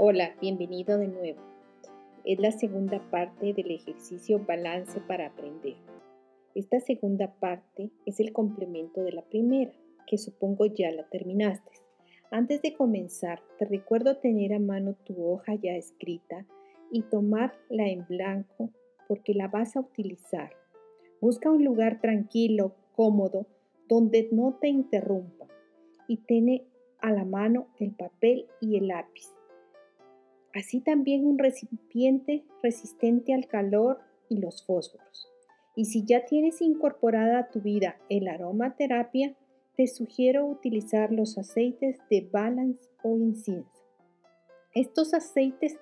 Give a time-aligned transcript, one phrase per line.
[0.00, 1.40] Hola, bienvenido de nuevo.
[2.24, 5.74] Es la segunda parte del ejercicio Balance para Aprender.
[6.54, 9.72] Esta segunda parte es el complemento de la primera,
[10.06, 11.72] que supongo ya la terminaste.
[12.30, 16.46] Antes de comenzar, te recuerdo tener a mano tu hoja ya escrita
[16.92, 18.70] y tomarla en blanco
[19.08, 20.52] porque la vas a utilizar.
[21.20, 23.48] Busca un lugar tranquilo, cómodo,
[23.88, 25.48] donde no te interrumpa
[26.06, 26.68] y tiene
[27.00, 29.37] a la mano el papel y el lápiz
[30.54, 35.28] así también un recipiente resistente al calor y los fósforos.
[35.76, 39.36] Y si ya tienes incorporada a tu vida el aromaterapia,
[39.76, 43.84] te sugiero utilizar los aceites de balance o incienso.
[44.74, 45.78] Estos aceites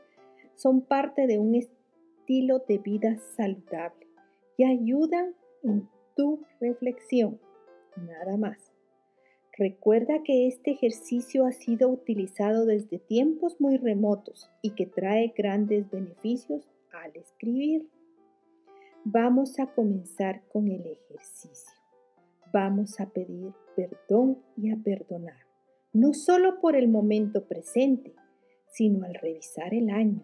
[0.55, 4.07] son parte de un estilo de vida saludable
[4.59, 7.41] y ayudan en tu reflexión,
[7.97, 8.66] nada más.
[9.59, 15.91] Recuerda que este ejercicio ha sido utilizado desde tiempos muy remotos y que trae grandes
[15.91, 17.89] beneficios al escribir.
[19.05, 21.73] Vamos a comenzar con el ejercicio.
[22.53, 25.47] Vamos a pedir perdón y a perdonar,
[25.95, 28.15] no solo por el momento presente,
[28.73, 30.23] sino al revisar el año.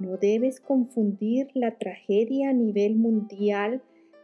[0.00, 3.80] No debes confundir la tragedia a nivel mundial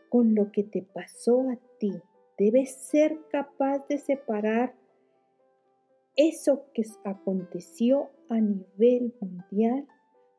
[0.09, 1.93] con lo que te pasó a ti
[2.39, 4.72] Debes ser capaz de separar
[6.14, 9.89] eso que aconteció a nivel mundial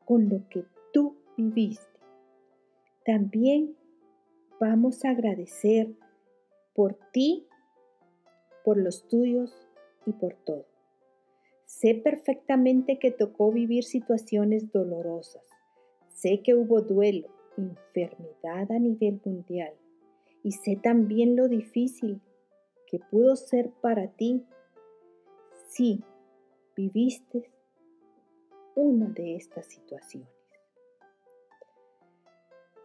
[0.06, 2.00] con lo que tú viviste.
[3.04, 3.76] También
[4.58, 5.94] vamos a agradecer
[6.74, 7.46] por ti,
[8.64, 9.68] por los tuyos
[10.06, 10.64] y por todo.
[11.66, 15.44] Sé perfectamente que tocó vivir situaciones dolorosas.
[16.08, 17.28] Sé que hubo duelo,
[17.58, 19.74] enfermedad a nivel mundial
[20.42, 22.20] y sé también lo difícil
[22.86, 24.44] que pudo ser para ti
[25.68, 26.02] si
[26.76, 27.50] viviste
[28.74, 30.28] una de estas situaciones.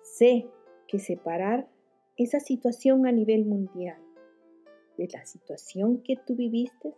[0.04, 0.48] Sé
[0.88, 1.68] que separar
[2.18, 4.02] esa situación a nivel mundial
[4.98, 6.94] de la situación que tú viviste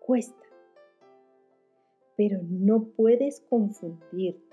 [0.00, 0.46] cuesta,
[2.16, 4.49] pero no puedes confundirte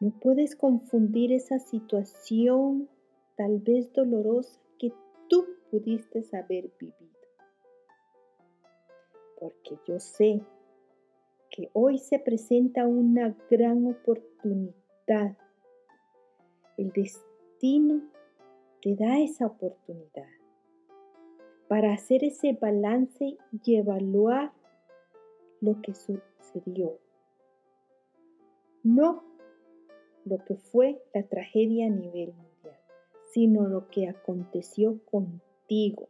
[0.00, 2.88] no puedes confundir esa situación
[3.36, 4.92] tal vez dolorosa que
[5.28, 7.08] tú pudiste haber vivido.
[9.40, 10.40] Porque yo sé
[11.50, 15.36] que hoy se presenta una gran oportunidad.
[16.76, 18.02] El destino
[18.80, 20.28] te da esa oportunidad
[21.66, 24.52] para hacer ese balance y evaluar
[25.60, 26.98] lo que sucedió.
[28.82, 29.27] No
[30.28, 32.78] lo que fue la tragedia a nivel mundial,
[33.32, 36.08] sino lo que aconteció contigo,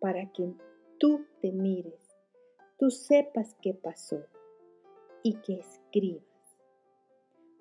[0.00, 0.52] para que
[0.98, 2.16] tú te mires,
[2.78, 4.22] tú sepas qué pasó
[5.22, 6.22] y que escribas.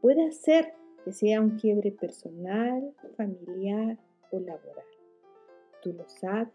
[0.02, 3.98] Puede ser que sea un quiebre personal, familiar
[4.32, 4.86] o laboral.
[5.82, 6.54] Tú lo sabes,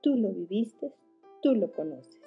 [0.00, 0.92] tú lo viviste,
[1.42, 2.20] tú lo conoces.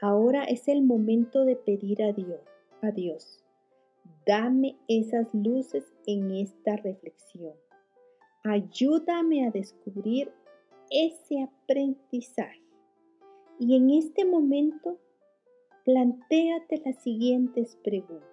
[0.00, 2.40] Ahora es el momento de pedir a Dios,
[2.80, 3.44] a Dios
[4.26, 7.54] Dame esas luces en esta reflexión.
[8.44, 10.32] Ayúdame a descubrir
[10.90, 12.62] ese aprendizaje.
[13.58, 14.98] Y en este momento,
[15.84, 18.28] plantéate las siguientes preguntas.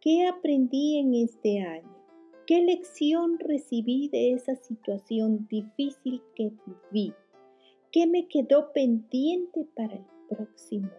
[0.00, 1.96] ¿Qué aprendí en este año?
[2.46, 6.52] ¿Qué lección recibí de esa situación difícil que
[6.92, 7.14] viví?
[7.92, 10.90] ¿Qué me quedó pendiente para el próximo?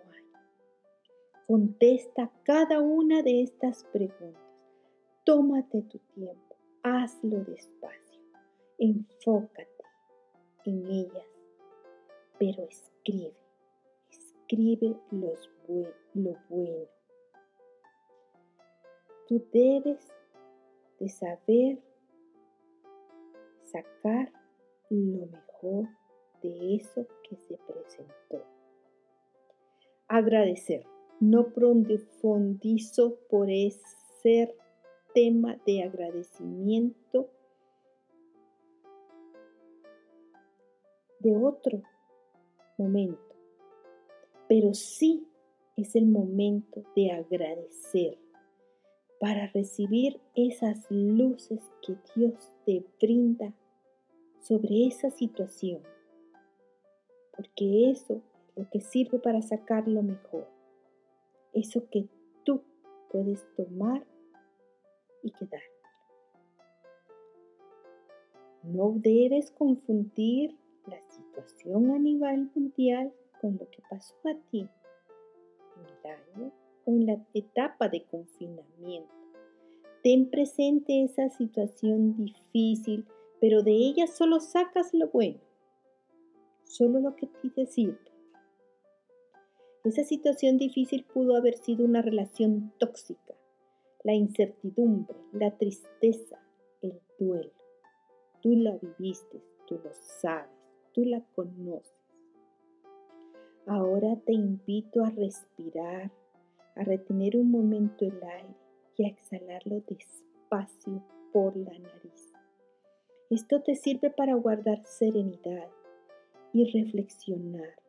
[1.54, 4.42] Contesta cada una de estas preguntas.
[5.24, 8.22] Tómate tu tiempo, hazlo despacio,
[8.80, 9.86] enfócate
[10.66, 11.28] en ellas,
[12.40, 13.36] pero escribe,
[14.10, 15.48] escribe los
[16.16, 16.88] lo bueno.
[19.28, 20.12] Tú debes
[21.00, 21.78] de saber
[23.62, 24.34] sacar
[24.90, 25.88] lo mejor
[26.42, 28.44] de eso que se presentó.
[30.08, 30.93] Agradecer
[31.30, 34.54] no profundizo por ese
[35.14, 37.30] tema de agradecimiento
[41.20, 41.82] de otro
[42.78, 43.36] momento,
[44.50, 45.26] pero sí
[45.78, 48.18] es el momento de agradecer
[49.18, 53.54] para recibir esas luces que Dios te brinda
[54.42, 55.82] sobre esa situación,
[57.34, 60.53] porque eso es lo que sirve para sacar lo mejor
[61.54, 62.08] eso que
[62.44, 62.62] tú
[63.12, 64.06] puedes tomar
[65.22, 65.62] y quedar.
[68.64, 70.56] No debes confundir
[70.88, 74.68] la situación a nivel mundial en lo que pasó a ti
[75.76, 76.52] en el año
[76.86, 79.14] o en la etapa de confinamiento.
[80.02, 83.06] Ten presente esa situación difícil,
[83.40, 85.40] pero de ella solo sacas lo bueno,
[86.64, 88.13] solo lo que te sirve.
[89.84, 93.34] Esa situación difícil pudo haber sido una relación tóxica,
[94.04, 96.40] la incertidumbre, la tristeza,
[96.82, 97.52] el duelo.
[98.42, 100.50] Tú la viviste, tú lo sabes,
[100.94, 101.94] tú la conoces.
[103.66, 106.12] Ahora te invito a respirar,
[106.76, 108.56] a retener un momento el aire
[108.96, 111.04] y a exhalarlo despacio
[111.34, 112.34] por la nariz.
[113.30, 115.68] Esto te sirve para guardar serenidad
[116.54, 117.83] y reflexionar,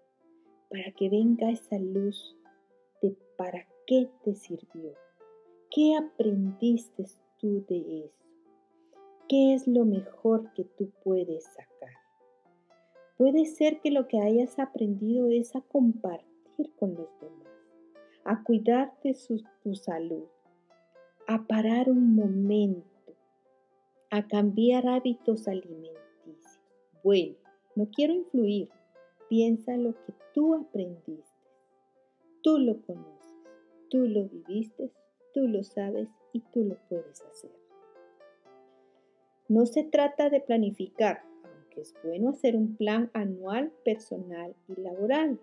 [0.71, 2.37] para que venga esa luz
[3.03, 4.93] de para qué te sirvió,
[5.71, 7.05] qué aprendiste
[7.39, 8.25] tú de eso,
[9.29, 11.95] qué es lo mejor que tú puedes sacar.
[13.17, 17.49] Puede ser que lo que hayas aprendido es a compartir con los demás,
[18.25, 19.17] a cuidar de
[19.63, 20.25] tu salud,
[21.27, 23.15] a parar un momento,
[24.11, 26.61] a cambiar hábitos alimenticios.
[27.03, 27.37] Bueno,
[27.77, 28.69] no quiero influir,
[29.29, 31.33] piensa lo que tú aprendiste.
[32.43, 33.35] Tú lo conoces,
[33.89, 34.91] tú lo viviste,
[35.33, 37.53] tú lo sabes y tú lo puedes hacer.
[39.49, 41.23] No se trata de planificar,
[41.77, 45.39] es bueno hacer un plan anual, personal y laboral.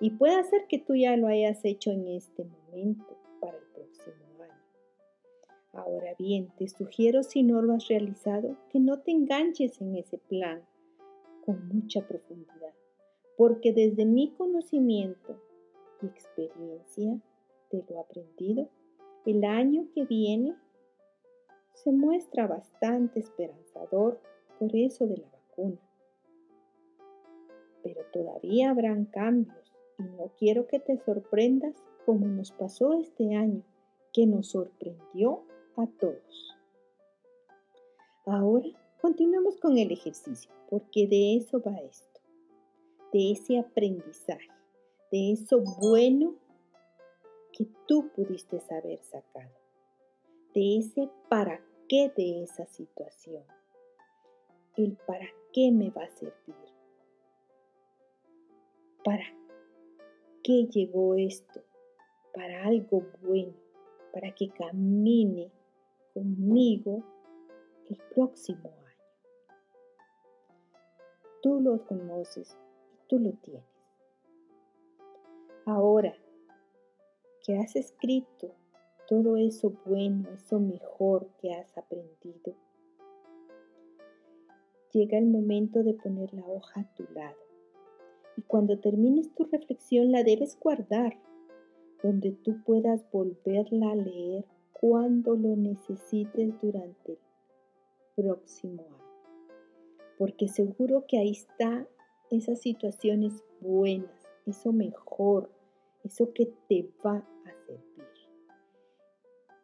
[0.00, 4.42] Y puede ser que tú ya lo hayas hecho en este momento para el próximo
[4.42, 4.62] año.
[5.72, 10.18] Ahora bien, te sugiero si no lo has realizado que no te enganches en ese
[10.18, 10.62] plan
[11.44, 12.74] con mucha profundidad,
[13.38, 15.40] porque desde mi conocimiento
[16.02, 17.18] y experiencia
[17.70, 18.68] de lo aprendido,
[19.24, 20.54] el año que viene
[21.72, 24.20] se muestra bastante esperanzador
[24.58, 25.38] por eso de la
[27.82, 31.74] pero todavía habrán cambios y no quiero que te sorprendas
[32.04, 33.62] como nos pasó este año,
[34.12, 35.42] que nos sorprendió
[35.76, 36.56] a todos.
[38.26, 38.68] Ahora
[39.00, 42.17] continuamos con el ejercicio, porque de eso va esto,
[43.12, 44.50] de ese aprendizaje,
[45.10, 46.34] de eso bueno
[47.52, 49.54] que tú pudiste haber sacado,
[50.54, 53.44] de ese para qué de esa situación,
[54.76, 56.54] el para qué me va a servir,
[59.02, 59.24] para
[60.44, 61.62] qué llegó esto,
[62.34, 63.54] para algo bueno,
[64.12, 65.50] para que camine
[66.12, 67.02] conmigo
[67.88, 69.58] el próximo año.
[71.42, 72.56] Tú lo conoces
[73.08, 73.64] tú lo tienes.
[75.64, 76.14] Ahora
[77.44, 78.54] que has escrito
[79.08, 82.54] todo eso bueno, eso mejor que has aprendido,
[84.92, 87.38] llega el momento de poner la hoja a tu lado.
[88.36, 91.18] Y cuando termines tu reflexión la debes guardar,
[92.02, 97.18] donde tú puedas volverla a leer cuando lo necesites durante el
[98.14, 98.98] próximo año.
[100.18, 101.88] Porque seguro que ahí está
[102.30, 105.50] esas situaciones buenas, eso mejor,
[106.04, 107.98] eso que te va a servir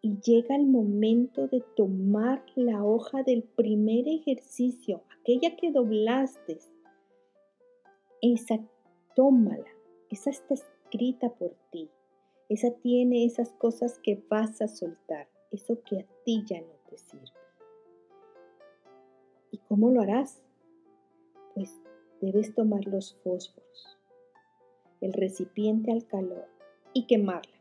[0.05, 6.58] y llega el momento de tomar la hoja del primer ejercicio, aquella que doblaste.
[8.20, 8.61] Esa,
[9.16, 9.64] tómala.
[10.11, 11.88] Esa está escrita por ti.
[12.50, 16.99] Esa tiene esas cosas que vas a soltar, eso que a ti ya no te
[16.99, 17.33] sirve.
[19.52, 20.42] ¿Y cómo lo harás?
[21.54, 21.80] Pues
[22.25, 23.99] debes tomar los fósforos,
[25.00, 26.47] el recipiente al calor
[26.93, 27.54] y quemarla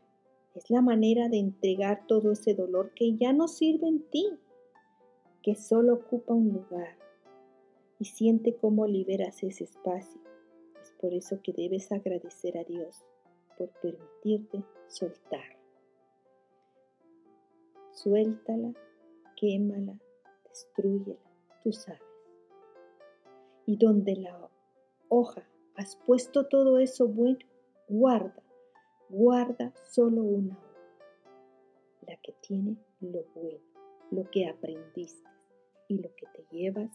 [0.54, 4.38] es la manera de entregar todo ese dolor que ya no sirve en ti,
[5.42, 6.96] que solo ocupa un lugar.
[7.98, 10.20] Y siente cómo liberas ese espacio.
[10.80, 13.04] Es por eso que debes agradecer a Dios
[13.56, 15.58] por permitirte soltar.
[17.92, 18.74] Suéltala,
[19.36, 19.98] quémala,
[20.48, 21.18] destruyela,
[21.62, 22.00] tú sabes.
[23.66, 24.38] Y donde la
[25.14, 25.42] hoja
[25.76, 27.38] has puesto todo eso bueno,
[27.88, 28.44] guarda
[29.08, 31.02] guarda solo una hoja,
[32.06, 33.60] la que tiene lo bueno,
[34.10, 35.28] lo que aprendiste
[35.88, 36.90] y lo que te llevas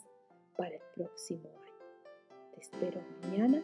[0.57, 2.51] para el próximo año.
[2.53, 3.63] Te espero mañana